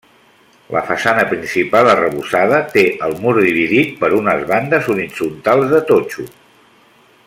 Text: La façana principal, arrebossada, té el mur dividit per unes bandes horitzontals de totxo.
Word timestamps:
La 0.75 0.81
façana 0.85 1.25
principal, 1.33 1.89
arrebossada, 1.91 2.63
té 2.77 2.85
el 3.09 3.15
mur 3.27 3.35
dividit 3.41 3.95
per 4.03 4.13
unes 4.23 4.49
bandes 4.55 4.93
horitzontals 4.95 5.73
de 5.77 5.87
totxo. 5.93 6.31